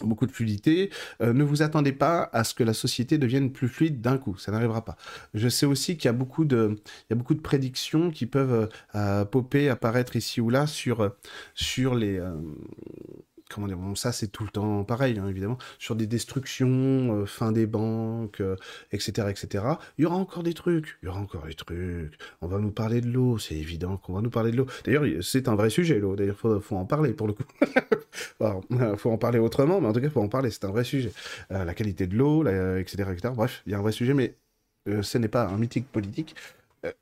[0.00, 0.90] beaucoup de fluidité.
[1.20, 4.36] Euh, ne vous attendez pas à ce que la société devienne plus fluide d'un coup,
[4.36, 4.96] ça n'arrivera pas.
[5.32, 8.26] Je sais aussi qu'il y a beaucoup de, il y a beaucoup de prédictions qui
[8.26, 11.12] peuvent euh, popper, apparaître ici ou là sur,
[11.54, 12.20] sur les,
[13.54, 16.68] comment dire, bon, ça c'est tout le temps pareil, hein, évidemment, sur des destructions,
[17.22, 18.42] euh, fin des banques,
[18.90, 19.64] etc., euh, etc.
[19.98, 22.18] Il y aura encore des trucs, il y aura encore des trucs.
[22.40, 24.66] On va nous parler de l'eau, c'est évident qu'on va nous parler de l'eau.
[24.84, 26.16] D'ailleurs, c'est un vrai sujet, l'eau.
[26.16, 27.44] D'ailleurs, faut, faut en parler pour le coup.
[28.40, 30.50] Il faut en parler autrement, mais en tout cas, faut en parler.
[30.50, 31.12] C'est un vrai sujet.
[31.50, 33.32] Euh, la qualité de l'eau, etc., etc.
[33.34, 34.34] Bref, il y a un vrai sujet, mais
[34.86, 36.34] ce n'est pas un mythique politique.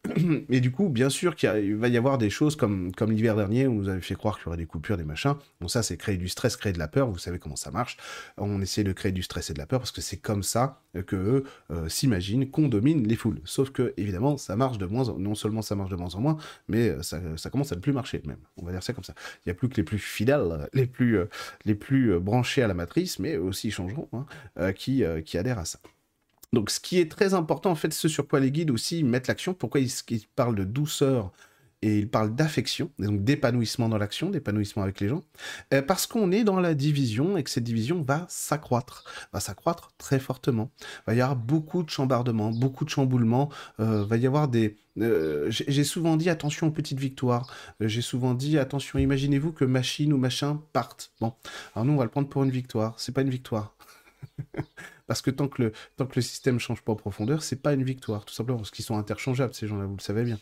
[0.50, 3.72] Et du coup, bien sûr qu'il va y avoir des choses comme, l'hiver dernier où
[3.72, 5.34] on nous avait fait croire qu'il y aurait des coupures, des machins.
[5.60, 7.10] Bon, ça, c'est créer du stress, créer de la peur.
[7.10, 7.96] Vous savez comment ça marche.
[8.36, 10.82] On essaie de créer du stress et de la peur parce que c'est comme ça
[11.06, 13.40] que eux euh, s'imaginent qu'on domine les foules.
[13.44, 16.20] Sauf que, évidemment, ça marche de moins en Non seulement ça marche de moins en
[16.20, 16.36] moins,
[16.68, 18.38] mais euh, ça, commence à ne plus marcher même.
[18.56, 19.14] On va dire ça comme ça.
[19.38, 21.26] Il n'y a plus que les plus fidèles, les plus, euh,
[21.64, 25.64] les plus branchés à la matrice, mais aussi ils changeront, hein, qui, qui adhèrent à
[25.64, 25.78] ça.
[26.52, 29.28] Donc, ce qui est très important, en fait, ce sur quoi les guides aussi mettent
[29.28, 29.92] l'action, pourquoi ils,
[30.34, 31.32] parlent de douceur
[31.82, 35.24] et ils parlent d'affection, donc d'épanouissement dans l'action, d'épanouissement avec les gens,
[35.72, 39.92] euh, parce qu'on est dans la division et que cette division va s'accroître, va s'accroître
[39.96, 40.70] très fortement.
[41.06, 44.76] Va y avoir beaucoup de chambardements, beaucoup de chamboulements, euh, va y avoir des...
[44.98, 50.12] Euh, j'ai souvent dit attention aux petites victoires, j'ai souvent dit attention, imaginez-vous que machine
[50.12, 51.12] ou machin partent.
[51.20, 51.32] Bon,
[51.74, 53.74] alors nous on va le prendre pour une victoire, c'est pas une victoire.
[55.10, 58.32] Parce que tant que le, système change pas en profondeur, c'est pas une victoire, tout
[58.32, 60.38] simplement, parce qu'ils sont interchangeables, ces gens-là, vous le savez bien.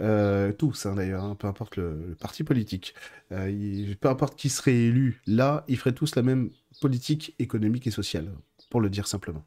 [0.00, 2.94] Euh, tous, hein, d'ailleurs, hein, peu importe le, parti politique.
[3.32, 6.48] Euh, peu importe qui serait élu, là, ils feraient tous la même
[6.80, 8.32] politique économique et sociale,
[8.70, 9.44] pour le dire simplement.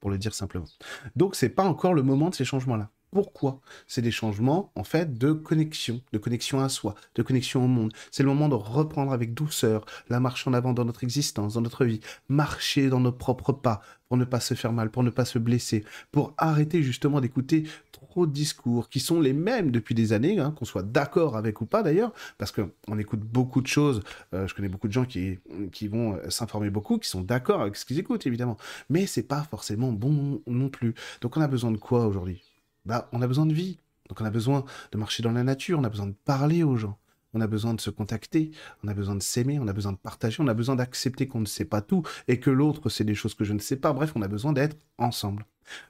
[0.00, 0.66] pour le dire simplement.
[1.14, 2.90] Donc, c'est pas encore le moment de ces changements-là.
[3.10, 3.60] Pourquoi?
[3.86, 7.92] C'est des changements, en fait, de connexion, de connexion à soi, de connexion au monde.
[8.10, 11.62] C'est le moment de reprendre avec douceur la marche en avant dans notre existence, dans
[11.62, 15.10] notre vie, marcher dans nos propres pas pour ne pas se faire mal, pour ne
[15.10, 19.94] pas se blesser, pour arrêter justement d'écouter trop de discours qui sont les mêmes depuis
[19.94, 23.66] des années, hein, qu'on soit d'accord avec ou pas d'ailleurs, parce qu'on écoute beaucoup de
[23.66, 24.02] choses.
[24.34, 25.38] Euh, je connais beaucoup de gens qui,
[25.72, 28.56] qui vont euh, s'informer beaucoup, qui sont d'accord avec ce qu'ils écoutent évidemment,
[28.90, 30.94] mais c'est pas forcément bon non plus.
[31.20, 32.47] Donc on a besoin de quoi aujourd'hui?
[32.84, 33.78] Bah, on a besoin de vie.
[34.08, 36.76] Donc on a besoin de marcher dans la nature, on a besoin de parler aux
[36.76, 36.98] gens,
[37.34, 38.50] on a besoin de se contacter,
[38.82, 41.40] on a besoin de s'aimer, on a besoin de partager, on a besoin d'accepter qu'on
[41.40, 43.92] ne sait pas tout et que l'autre sait des choses que je ne sais pas.
[43.92, 45.44] Bref, on a besoin d'être ensemble.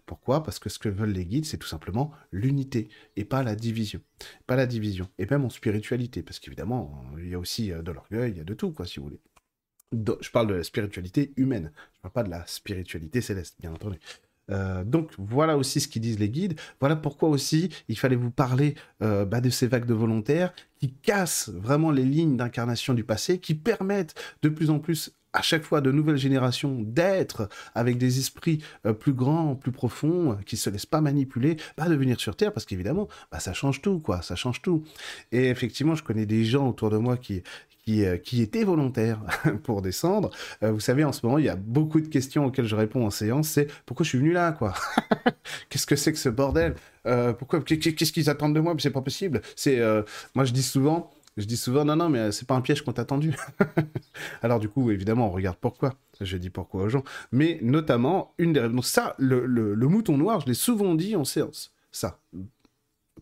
[0.07, 0.43] Pourquoi?
[0.43, 4.01] Parce que ce que veulent les guides, c'est tout simplement l'unité et pas la division.
[4.47, 5.09] Pas la division.
[5.19, 8.41] Et même en spiritualité, parce qu'évidemment, il y a aussi euh, de l'orgueil, il y
[8.41, 9.21] a de tout, quoi, si vous voulez.
[10.21, 13.73] Je parle de la spiritualité humaine, je ne parle pas de la spiritualité céleste, bien
[13.73, 13.99] entendu.
[14.51, 16.59] Euh, donc voilà aussi ce qu'ils disent les guides.
[16.81, 20.93] Voilà pourquoi aussi il fallait vous parler euh, bah, de ces vagues de volontaires qui
[20.93, 25.63] cassent vraiment les lignes d'incarnation du passé, qui permettent de plus en plus à chaque
[25.63, 30.71] fois de nouvelles générations d'être avec des esprits euh, plus grands, plus profonds, qui se
[30.71, 34.23] laissent pas manipuler, bah, de venir sur Terre, parce qu'évidemment, bah, ça change tout, quoi,
[34.23, 34.85] ça change tout.
[35.33, 37.43] Et effectivement, je connais des gens autour de moi qui,
[37.89, 39.21] euh, qui, était volontaire
[39.65, 40.31] pour descendre.
[40.63, 43.07] Euh, vous savez, en ce moment, il y a beaucoup de questions auxquelles je réponds
[43.07, 43.49] en séance.
[43.49, 44.75] C'est pourquoi je suis venu là, quoi?
[45.69, 46.75] Qu'est-ce que c'est que ce bordel
[47.07, 48.75] euh, Pourquoi Qu'est-ce qu'ils attendent de moi?
[48.79, 49.41] C'est pas possible.
[49.57, 49.81] C'est
[50.35, 51.11] moi, je dis souvent.
[51.37, 53.33] Je dis souvent, non, non, mais c'est pas un piège qu'on t'a tendu.
[54.43, 55.95] Alors, du coup, évidemment, on regarde pourquoi.
[56.21, 57.05] Je dis pourquoi aux gens.
[57.31, 58.83] Mais notamment, une des raisons.
[58.83, 61.73] Ça, le, le mouton noir, je l'ai souvent dit en séance.
[61.93, 62.19] Ça.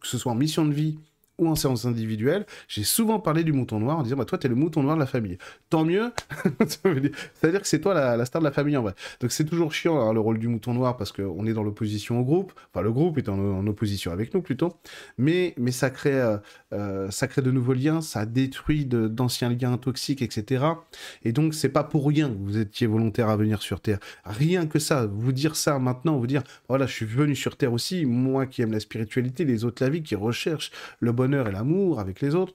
[0.00, 0.98] Que ce soit en mission de vie
[1.38, 4.46] ou en séance individuelle, j'ai souvent parlé du mouton noir en disant bah, Toi, tu
[4.46, 5.38] es le mouton noir de la famille.
[5.70, 6.12] Tant mieux.
[6.66, 8.94] C'est-à-dire que c'est toi la, star de la famille en vrai.
[9.20, 12.20] Donc c'est toujours chiant hein, le rôle du mouton noir parce qu'on est dans l'opposition
[12.20, 12.52] au groupe.
[12.72, 14.74] Enfin, le groupe est en, opposition avec nous plutôt.
[15.18, 16.38] Mais, mais ça, crée, euh,
[16.72, 20.64] euh, ça crée de nouveaux liens, ça détruit d'anciens liens toxiques, etc.
[21.24, 23.98] Et donc, c'est pas pour rien que vous étiez volontaire à venir sur Terre.
[24.24, 25.06] Rien que ça.
[25.06, 28.62] Vous dire ça maintenant, vous dire Voilà, je suis venu sur Terre aussi, moi qui
[28.62, 30.70] aime la spiritualité, les autres la vie, qui recherchent
[31.00, 32.54] le bon et l'amour avec les autres.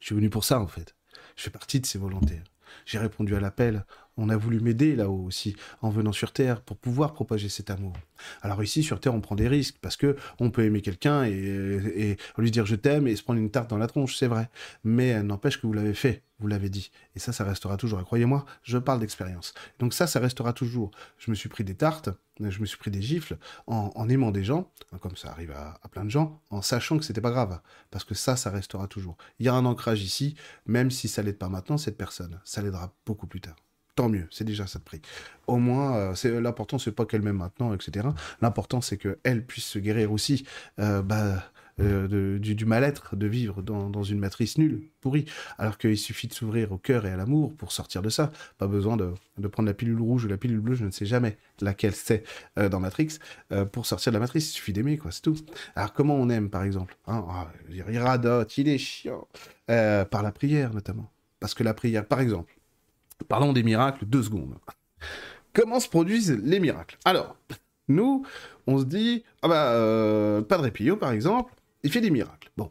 [0.00, 0.94] Je suis venu pour ça, en fait.
[1.36, 2.44] Je fais partie de ces volontaires.
[2.86, 3.84] J'ai répondu à l'appel.
[4.16, 7.94] On a voulu m'aider là-haut aussi, en venant sur Terre, pour pouvoir propager cet amour.
[8.42, 12.16] Alors ici, sur Terre, on prend des risques, parce que on peut aimer quelqu'un et,
[12.38, 14.48] lui dire je t'aime et se prendre une tarte dans la tronche, c'est vrai.
[14.84, 16.90] Mais n'empêche que vous l'avez fait vous l'avez dit.
[17.14, 18.00] Et ça, ça restera toujours.
[18.00, 19.54] Et croyez-moi, je parle d'expérience.
[19.78, 20.90] Donc ça, ça restera toujours.
[21.16, 24.44] Je me suis pris des tartes, je me suis pris des gifles en, aimant des
[24.44, 24.70] gens,
[25.00, 27.60] comme ça arrive à, plein de gens, en sachant que c'était pas grave.
[27.90, 29.16] Parce que ça, ça restera toujours.
[29.38, 30.34] Il y a un ancrage ici,
[30.66, 33.56] même si ça l'aide pas maintenant, cette personne, ça l'aidera beaucoup plus tard.
[33.94, 35.02] Tant mieux, c'est déjà ça de prix.
[35.46, 38.08] Au moins, euh, c'est l'important, c'est pas qu'elle m'aime maintenant, etc.
[38.40, 40.46] L'important, c'est qu'elle puisse se guérir aussi.
[40.78, 41.42] Euh, bah,
[41.80, 45.24] euh, du, mal-être de vivre dans, une matrice nulle, pourrie.
[45.58, 48.30] Alors qu'il suffit de s'ouvrir au cœur et à l'amour pour sortir de ça.
[48.58, 49.14] Pas besoin de,
[49.48, 52.24] prendre la pilule rouge ou la pilule bleue, je ne sais jamais laquelle c'est
[52.58, 53.18] euh, dans Matrix,
[53.72, 54.50] pour sortir de la matrice.
[54.50, 55.36] Il suffit d'aimer, quoi, c'est tout.
[55.74, 59.26] Alors comment on aime, par exemple hein oh, Il radote, il est chiant.
[59.66, 61.10] par la prière, notamment.
[61.40, 62.54] Parce que la prière, par exemple,
[63.28, 64.56] parlons des miracles, deux secondes.
[65.52, 66.98] Comment se produisent les miracles?
[67.04, 67.36] Alors,
[67.88, 68.24] nous,
[68.66, 72.50] on se dit, ah bah, Padre Pio, par exemple, il fait des miracles.
[72.56, 72.70] Bon.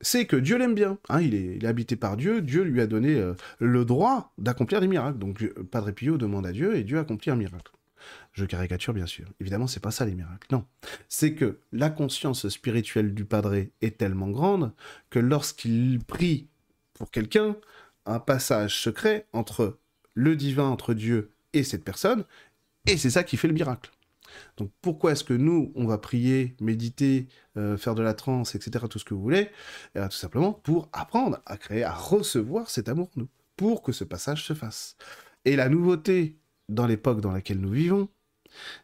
[0.00, 0.98] C'est que Dieu l'aime bien.
[1.08, 2.40] Hein, il, est, habité par Dieu.
[2.40, 5.18] Dieu lui a donné euh, le droit d'accomplir des miracles.
[5.18, 7.72] Donc, Padre Pio demande à Dieu et Dieu accomplit un miracle.
[8.32, 9.26] Je caricature, bien sûr.
[9.40, 10.46] Évidemment, c'est pas ça les miracles.
[10.52, 10.64] Non.
[11.08, 14.72] C'est que la conscience spirituelle du Padre est tellement grande
[15.10, 16.46] que lorsqu'il prie
[16.94, 17.56] pour quelqu'un,
[18.08, 19.78] un passage secret entre
[20.14, 22.24] le divin, entre Dieu et cette personne,
[22.86, 23.90] et c'est ça qui fait le miracle.
[24.56, 28.86] Donc pourquoi est-ce que nous, on va prier, méditer, euh, faire de la transe, etc.,
[28.90, 29.50] tout ce que vous voulez?
[29.94, 34.04] Eh Tout simplement pour apprendre à créer, à recevoir cet amour nous, pour que ce
[34.04, 34.96] passage se fasse.
[35.44, 36.36] Et la nouveauté
[36.68, 38.08] dans l'époque dans laquelle nous vivons,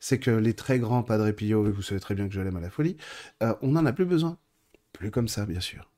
[0.00, 2.60] c'est que les très grands Padre Pio, vous savez très bien que je l'aime à
[2.60, 2.96] la folie,
[3.42, 4.38] euh, on n'en a plus besoin.
[4.92, 5.90] Plus comme ça, bien sûr.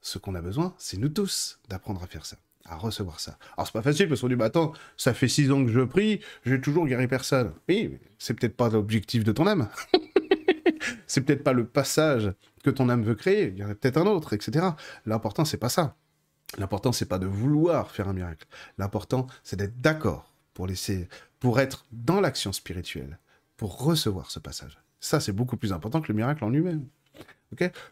[0.00, 2.36] Ce qu'on a besoin, c'est nous tous d'apprendre à faire ça
[2.68, 3.38] à recevoir ça.
[3.56, 5.80] Alors c'est pas facile parce qu'on dit bah attends, ça fait six ans que je
[5.80, 7.52] prie, j'ai toujours guéri personne.
[7.68, 9.68] Oui, c'est peut-être pas l'objectif de ton âme.
[11.06, 13.48] c'est peut-être pas le passage que ton âme veut créer.
[13.48, 14.66] Il y en a peut-être un autre, etc.
[15.06, 15.96] L'important c'est pas ça.
[16.58, 18.46] L'important c'est pas de vouloir faire un miracle.
[18.78, 21.08] L'important c'est d'être d'accord pour laisser,
[21.40, 23.18] pour être dans l'action spirituelle,
[23.56, 24.78] pour recevoir ce passage.
[25.00, 26.86] Ça c'est beaucoup plus important que le miracle en lui-même.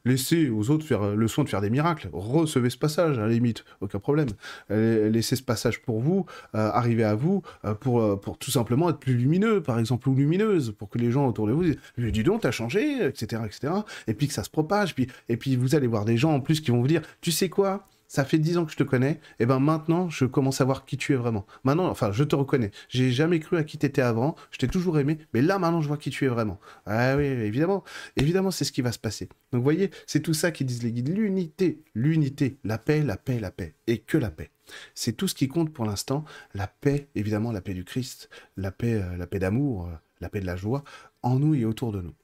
[0.05, 2.09] Laissez aux autres faire euh, le soin de faire des miracles.
[2.13, 4.29] Recevez ce passage, à la limite, aucun problème.
[4.71, 7.43] Euh, laissez ce passage pour vous, euh, arriver à vous,
[7.81, 11.27] pour, pour tout simplement être plus lumineux, par exemple, ou lumineuse, pour que les gens
[11.27, 13.73] autour de vous disent Dis donc, t'as changé, etc., etc.
[14.07, 14.95] Et puis que ça se propage.
[14.95, 17.33] Puis, et puis vous allez voir des gens en plus qui vont vous dire Tu
[17.33, 17.87] sais quoi?
[18.15, 20.85] Ça fait dix ans que je te connais, et ben maintenant, je commence à voir
[20.85, 21.47] qui tu es vraiment.
[21.65, 22.71] Maintenant, enfin, je te reconnais.
[22.89, 25.81] J'ai jamais cru à qui tu étais avant, je t'ai toujours aimé, mais là, maintenant,
[25.81, 26.61] je vois qui tu es vraiment.
[26.87, 27.83] Ah oui, évidemment.
[28.17, 29.29] Évidemment, c'est ce qui va se passer.
[29.51, 31.09] Donc, vous voyez, c'est tout ça qui disent les guides.
[31.09, 34.53] L'unité, l'unité, la paix, la paix, la paix, et que la paix.
[34.95, 36.25] C'est tout ce qui compte pour l'instant.
[36.55, 40.29] La paix, évidemment, la paix du Christ, la paix, euh, la paix d'amour, euh, la
[40.29, 40.85] paix de la joie,
[41.23, 42.15] en nous et autour de nous.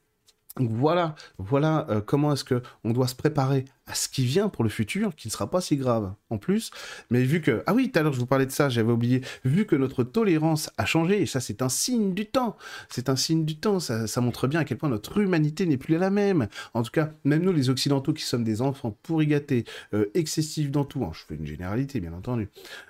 [0.57, 3.63] Voilà, voilà euh, comment est-ce que on doit se préparer
[3.95, 6.71] ce qui vient pour le futur, qui ne sera pas si grave en plus.
[7.09, 9.21] Mais vu que, ah oui, tout à l'heure je vous parlais de ça, j'avais oublié,
[9.45, 12.57] vu que notre tolérance a changé, et ça c'est un signe du temps,
[12.89, 15.97] c'est un signe du temps, ça, montre bien à quel point notre humanité n'est plus
[15.97, 16.47] la même.
[16.73, 20.71] En tout cas, même nous les Occidentaux qui sommes des enfants pourri gâtés, euh, excessifs
[20.71, 22.49] dans tout, hein, je fais une généralité bien entendu,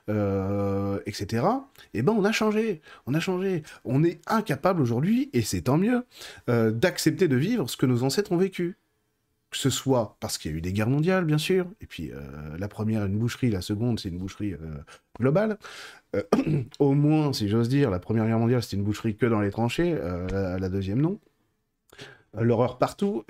[0.09, 1.45] euh, etc.,
[1.93, 3.63] eh ben on a changé, on a changé.
[3.85, 6.05] On est incapable aujourd'hui, et c'est tant mieux,
[6.49, 8.77] euh, d'accepter de vivre ce que nos ancêtres ont vécu
[9.51, 12.11] que ce soit parce qu'il y a eu des guerres mondiales, bien sûr, et puis
[12.11, 12.21] euh,
[12.57, 14.77] la première, une boucherie, la seconde, c'est une boucherie euh,
[15.19, 15.59] globale.
[16.15, 16.23] Euh,
[16.79, 19.51] au moins, si j'ose dire, la première guerre mondiale, c'était une boucherie que dans les
[19.51, 19.93] tranchées,
[20.31, 21.19] la, deuxième, non.
[22.33, 23.25] L'horreur partout,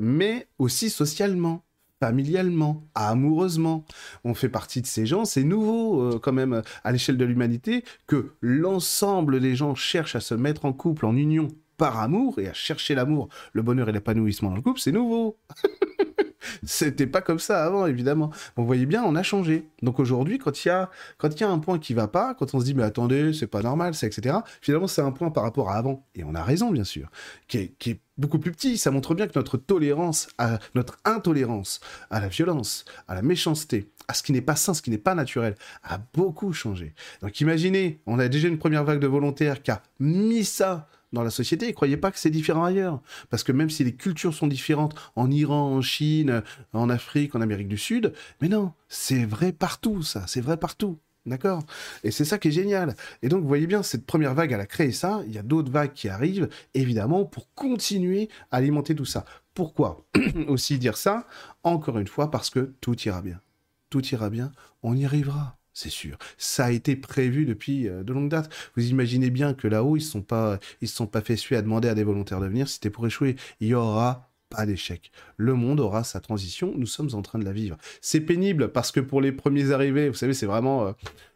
[0.00, 1.64] mais aussi socialement
[2.00, 3.84] familialement, amoureusement.
[4.24, 5.24] On fait partie de ces gens.
[5.24, 10.34] C'est nouveau quand même à l'échelle de l'humanité que l'ensemble des gens cherchent à se
[10.34, 14.50] mettre en couple, en union par amour et à chercher l'amour, le bonheur et l'épanouissement
[14.50, 15.36] dans le couple, c'est nouveau.
[16.62, 18.30] C'était pas comme ça avant, évidemment.
[18.56, 19.68] Vous voyez bien, on a changé.
[19.82, 22.54] Donc aujourd'hui, quand il y a, quand y a un point qui va pas, quand
[22.54, 24.36] on se dit, mais attendez, c'est pas normal, c'est etc.
[24.60, 26.06] Finalement, c'est un point par rapport à avant.
[26.14, 27.08] Et on a raison, bien sûr,
[27.48, 28.78] qui est, qui est beaucoup plus petit.
[28.78, 33.90] Ça montre bien que notre tolérance, à, notre intolérance à la violence, à la méchanceté,
[34.08, 36.94] à ce qui n'est pas sain, ce qui n'est pas naturel, a beaucoup changé.
[37.22, 41.22] Donc imaginez, on a déjà une première vague de volontaires qui a mis ça dans
[41.22, 41.68] la société.
[41.68, 43.00] Et croyez pas que c'est différent ailleurs.
[43.30, 47.40] Parce que même si les cultures sont différentes en Iran, en Chine, en Afrique, en
[47.40, 50.24] Amérique du Sud, mais non, c'est vrai partout, ça.
[50.26, 50.98] C'est vrai partout.
[51.26, 51.62] D'accord?
[52.02, 52.94] Et c'est ça qui est génial.
[53.22, 55.22] Et donc, vous voyez bien, cette première vague, elle a créé ça.
[55.26, 59.24] Il y a d'autres vagues qui arrivent, évidemment, pour continuer à alimenter tout ça.
[59.54, 60.04] Pourquoi
[60.48, 61.26] aussi dire ça?
[61.62, 63.40] Encore une fois, parce que tout ira bien.
[63.88, 66.16] Tout ira bien, on y arrivera c'est sûr.
[66.38, 68.50] Ça a été prévu depuis euh, de longue date.
[68.76, 71.56] Vous imaginez bien que là-haut, ils ne sont pas, ils se sont pas fait suer
[71.56, 72.68] à demander à des volontaires de venir.
[72.68, 73.36] C'était pour échouer.
[73.60, 75.10] Il y aura pas d'échec.
[75.36, 76.72] Le monde aura sa transition.
[76.76, 77.76] Nous sommes en train de la vivre.
[78.00, 80.92] C'est pénible parce que pour les premiers arrivés, vous savez, c'est vraiment euh,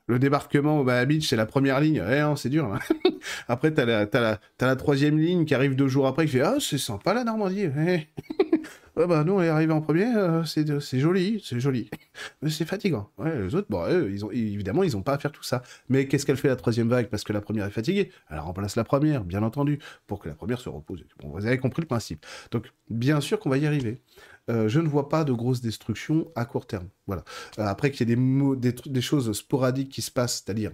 [0.07, 2.03] le débarquement au Baha Beach, c'est la première ligne.
[2.09, 2.79] Eh, hein, c'est dur.
[3.49, 6.57] Après, t'as la, as la, troisième ligne qui arrive deux jours après qui fait Ah,
[6.61, 7.69] c'est sympa la Normandie.
[7.77, 8.07] Eh.
[9.07, 11.89] Bah, nous, on est arrivé en premier, euh, c'est joli, c'est joli.
[12.43, 13.11] Mais c'est fatigant.
[13.17, 15.63] Ouais, les autres, bon, ils ont, évidemment, ils n'ont pas à faire tout ça.
[15.89, 17.09] Mais qu'est-ce qu'elle fait la troisième vague?
[17.09, 18.11] Parce que la première est fatiguée.
[18.29, 21.05] Elle remplace la première, bien entendu, pour que la première se repose.
[21.21, 22.27] Bon, vous avez compris le principe.
[22.51, 24.03] Donc, bien sûr qu'on va y arriver.
[24.51, 26.89] Euh, je ne vois pas de grosses destructions à court terme.
[27.07, 27.23] Voilà.
[27.59, 30.73] Euh, après qu'il y ait des, des, des, choses sporadiques qui se passent, c'est-à-dire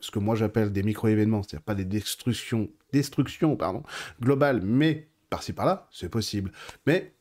[0.00, 3.82] ce que moi j'appelle des micro-événements, c'est-à-dire pas des destructions, destructions pardon,
[4.20, 6.52] globales, mais par-ci par-là, c'est possible.
[6.86, 7.14] Mais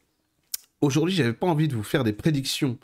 [0.82, 2.80] Aujourd'hui, j'avais pas envie de vous faire des prédictions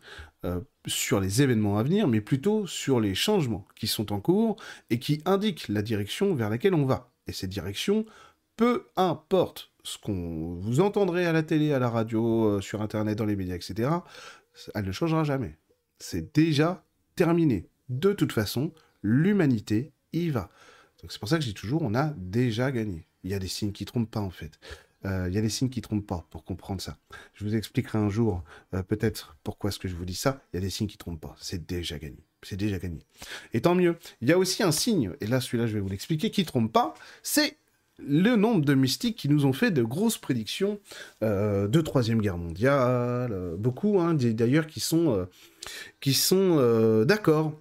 [0.45, 4.55] euh, sur les événements à venir, mais plutôt sur les changements qui sont en cours
[4.91, 7.11] et qui indiquent la direction vers laquelle on va.
[7.25, 8.05] Et cette direction,
[8.55, 13.17] peu importe ce qu'on vous entendrez à la télé, à la radio, euh, sur Internet,
[13.17, 13.89] dans les médias, etc.,
[14.75, 15.57] elle ne changera jamais.
[15.97, 17.67] C'est déjà terminé.
[17.89, 20.49] De toute façon, l'humanité y va.
[20.97, 23.07] c'est pour ça que je dis toujours, on a déjà gagné.
[23.23, 24.59] Il y a des signes qui trompent pas en fait.
[25.05, 26.97] Euh, il y a des signes qui ne trompent pas pour comprendre ça.
[27.33, 30.41] Je vous expliquerai un jour euh, peut-être pourquoi est-ce que je vous dis ça.
[30.51, 31.35] Il y a des signes qui ne trompent pas.
[31.39, 32.23] C'est déjà gagné.
[32.41, 32.99] C'est déjà gagné.
[33.53, 33.95] Et tant mieux.
[34.21, 36.45] Il y a aussi un signe, et là celui-là je vais vous l'expliquer, qui ne
[36.45, 37.57] trompe pas, c'est
[37.99, 40.79] le nombre de mystiques qui nous ont fait de grosses prédictions
[41.23, 45.27] euh, de Troisième Guerre mondiale, beaucoup hein, d'ailleurs qui sont,
[45.99, 47.59] qui sont d'accord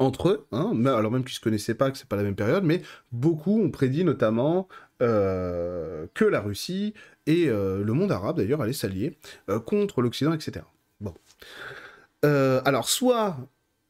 [0.00, 2.64] entre eux, hein, alors même qu'ils se connaissaient pas, que c'est pas la même période,
[2.64, 2.80] mais
[3.12, 4.66] beaucoup ont prédit notamment
[5.02, 6.94] euh, que la Russie
[7.26, 9.18] et euh, le monde arabe d'ailleurs allaient s'allier
[9.50, 10.64] euh, contre l'Occident, etc.
[11.00, 11.14] Bon.
[12.22, 13.36] alors soit,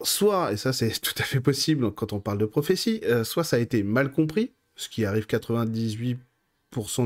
[0.03, 3.57] soit, et ça c'est tout à fait possible quand on parle de prophétie, soit ça
[3.57, 6.19] a été mal compris, ce qui arrive 98%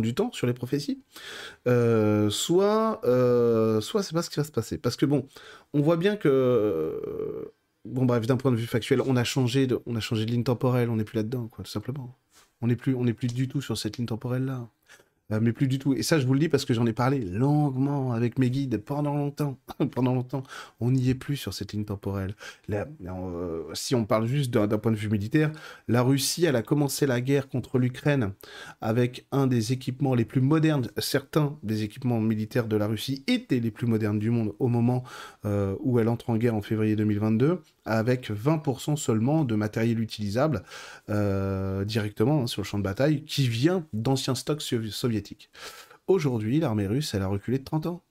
[0.01, 1.03] du temps sur les prophéties,
[1.67, 3.01] soit,
[3.83, 4.79] soit c'est pas ce qui va se passer.
[4.79, 5.27] Parce que bon,
[5.75, 7.53] on voit bien que
[7.85, 9.81] bon bref, d'un point de vue factuel, on a changé de,
[10.25, 12.15] ligne temporelle, on n'est plus là-dedans, quoi, tout simplement.
[12.61, 14.69] On n'est plus, on n'est plus du tout sur cette ligne temporelle là.
[15.33, 15.95] Euh, mais plus du tout.
[15.95, 18.79] Et ça, je vous le dis parce que j'en ai parlé longuement avec mes guides
[18.79, 19.59] pendant longtemps.
[19.93, 20.43] pendant longtemps,
[20.81, 22.35] on n'y est plus sur cette ligne temporelle.
[22.71, 25.51] Euh, si on parle juste d'un point de vue militaire,
[25.89, 28.33] la Russie, elle a commencé la guerre contre l'Ukraine
[28.83, 30.89] avec un des équipements les plus modernes.
[30.99, 35.05] Certains des équipements militaires de la Russie étaient les plus modernes du monde au moment
[35.47, 40.63] euh, où elle entre en guerre en février 2022, avec 20% seulement de matériel utilisable
[41.09, 45.51] directement hein, sur le champ de bataille qui vient d'anciens stocks soviétiques
[46.07, 48.03] Aujourd'hui, l'armée russe, elle a reculé de 30 ans.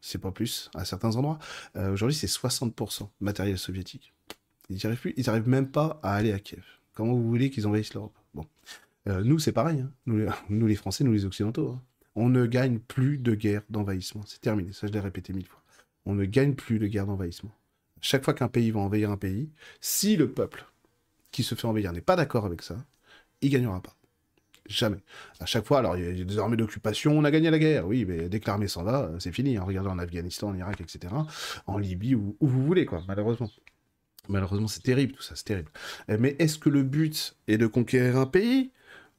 [0.00, 1.38] c'est pas plus à certains endroits.
[1.76, 4.12] Euh, aujourd'hui, c'est 60% matériel soviétique.
[4.68, 5.14] Ils n'y arrivent plus.
[5.16, 6.64] Ils n'arrivent même pas à aller à Kiev.
[6.94, 8.16] Comment vous voulez qu'ils envahissent l'Europe?
[8.34, 8.46] Bon.
[9.08, 9.80] Euh, nous, c'est pareil.
[9.80, 10.32] Hein.
[10.50, 11.70] Nous, les Français, nous, les Occidentaux.
[11.70, 11.82] Hein.
[12.16, 14.22] On ne gagne plus de guerre d'envahissement.
[14.26, 14.72] C'est terminé.
[14.72, 15.62] Ça, je l'ai répété mille fois.
[16.04, 17.52] On ne gagne plus de guerre d'envahissement.
[18.00, 20.66] Chaque fois qu'un pays va envahir un pays, si le peuple
[21.30, 22.76] qui se fait envahir n'est pas d'accord avec ça,
[23.40, 23.96] il gagnera pas.
[24.68, 24.98] Jamais.
[25.38, 27.86] À chaque fois, alors il y a des armées d'occupation, on a gagné la guerre,
[27.86, 29.56] oui, mais dès que l'armée s'en va, c'est fini.
[29.56, 29.64] Hein.
[29.64, 31.14] Regardez en Afghanistan, en Irak, etc.
[31.66, 33.50] En Libye, où, où vous voulez, quoi, malheureusement.
[34.28, 35.70] Malheureusement, c'est terrible tout ça, c'est terrible.
[36.08, 38.72] Eh, mais est-ce que le but est de conquérir un pays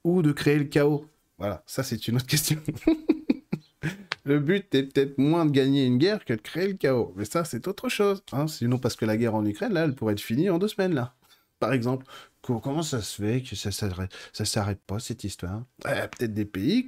[0.04, 1.08] ou de créer le chaos?
[1.38, 2.60] Voilà, ça c'est une autre question.
[4.28, 7.14] le but est peut-être moins de gagner une guerre que de créer le chaos.
[7.16, 8.24] Mais ça, c'est autre chose.
[8.32, 8.48] Hein.
[8.48, 10.94] Sinon, parce que la guerre en Ukraine, là, elle pourrait être finie en deux semaines,
[10.94, 11.14] là.
[11.60, 12.06] Par exemple,
[12.48, 15.64] Comment ça se fait que ça ça s'arrête pas cette histoire?
[15.86, 16.86] Eh, Peut-être des pays,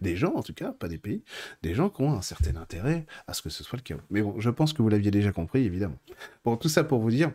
[0.00, 1.24] des gens en tout cas, pas des pays,
[1.62, 3.96] des gens qui ont un certain intérêt à ce que ce soit le cas.
[4.10, 5.98] Mais bon, je pense que vous l'aviez déjà compris, évidemment.
[6.44, 7.32] Bon, tout ça pour vous dire,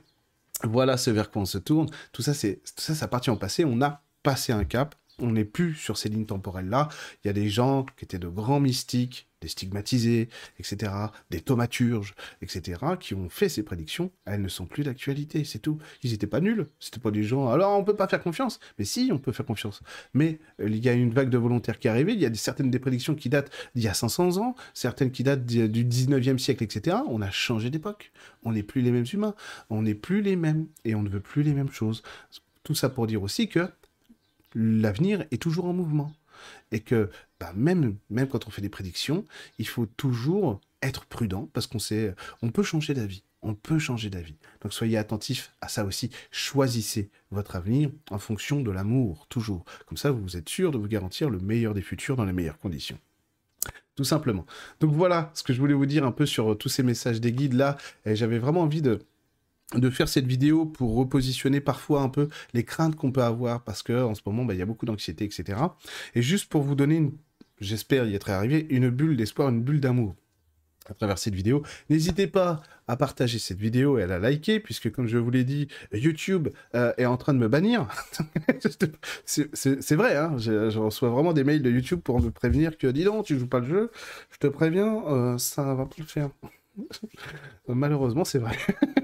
[0.63, 1.89] voilà ce vers quoi on se tourne.
[2.13, 3.65] Tout ça, c'est, ça, ça appartient au passé.
[3.65, 4.95] On a passé un cap.
[5.21, 6.87] On n'est plus sur ces lignes temporelles-là.
[7.23, 10.91] Il y a des gens qui étaient de grands mystiques des stigmatisés, etc.,
[11.29, 15.77] des thaumaturges, etc., qui ont fait ces prédictions, elles ne sont plus d'actualité, c'est tout.
[16.03, 18.85] Ils n'étaient pas nuls, c'était pas des gens, alors on peut pas faire confiance, mais
[18.85, 19.81] si, on peut faire confiance.
[20.13, 22.33] Mais euh, il y a une vague de volontaires qui est arrivée, il y a
[22.33, 26.37] certaines des prédictions qui datent d'il y a 500 ans, certaines qui datent du 19e
[26.37, 28.11] siècle, etc., on a changé d'époque,
[28.43, 29.35] on n'est plus les mêmes humains,
[29.69, 32.03] on n'est plus les mêmes, et on ne veut plus les mêmes choses.
[32.63, 33.69] Tout ça pour dire aussi que
[34.53, 36.11] l'avenir est toujours en mouvement
[36.71, 39.25] et que bah, même, même quand on fait des prédictions,
[39.57, 43.23] il faut toujours être prudent parce qu'on sait, on peut changer d'avis.
[43.41, 44.35] On peut changer d'avis.
[44.61, 46.09] Donc soyez attentifs à ça aussi.
[46.29, 49.63] Choisissez votre avenir en fonction de l'amour, toujours.
[49.85, 52.59] Comme ça, vous êtes sûr de vous garantir le meilleur des futurs dans les meilleures
[52.59, 52.99] conditions.
[53.95, 54.45] Tout simplement.
[54.79, 57.31] Donc voilà ce que je voulais vous dire un peu sur tous ces messages des
[57.31, 57.77] guides là.
[58.05, 58.99] J'avais vraiment envie de,
[59.75, 63.83] de faire cette vidéo pour repositionner parfois un peu les craintes qu'on peut avoir parce
[63.83, 65.59] que en ce moment bah, il y a beaucoup d'anxiété etc
[66.15, 67.11] et juste pour vous donner
[67.61, 70.15] j'espère y être arrivé une bulle d'espoir une bulle d'amour
[70.89, 71.63] à travers cette vidéo.
[71.89, 75.43] N'hésitez pas à partager cette vidéo et à la liker, puisque comme je vous l'ai
[75.43, 77.87] dit, YouTube euh, est en train de me bannir.
[79.25, 83.03] c'est vrai, hein, je, reçois vraiment des mails de YouTube pour me prévenir que, dis
[83.03, 83.91] donc, tu joues pas le jeu,
[84.31, 86.29] je te préviens, euh, ça va pas le faire.
[87.67, 88.57] Malheureusement, c'est vrai.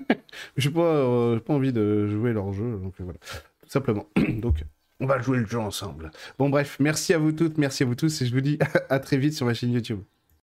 [0.58, 3.20] Je n'ai euh, pas, envie de jouer leur jeu, donc voilà.
[3.20, 4.08] Tout simplement.
[4.38, 4.64] donc,
[5.00, 6.12] on va jouer le jeu ensemble.
[6.40, 8.58] Bon, bref, merci à vous toutes, merci à vous tous, et je vous dis
[8.90, 10.00] à très vite sur ma chaîne YouTube.